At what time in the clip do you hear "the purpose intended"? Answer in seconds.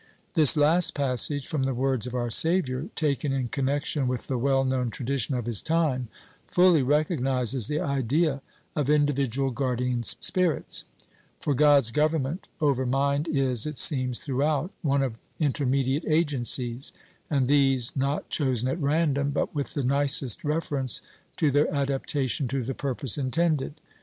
22.63-23.75